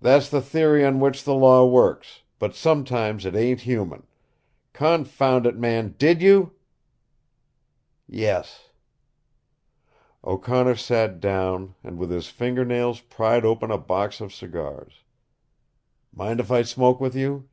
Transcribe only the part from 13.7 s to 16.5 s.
the box of cigars. "Mind if